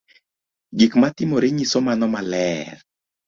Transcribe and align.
Gik 0.77 0.93
ma 1.01 1.07
notimore 1.09 1.47
nyiso 1.55 1.77
mano 1.87 2.05
maler 2.13 2.75